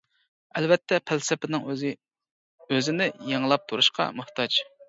[0.59, 1.93] ئەلۋەتتە پەلسەپىنىڭ ئۆزى
[2.69, 4.63] ئۆزىنى يېڭىلاپ تۇرۇشقا موھتاج.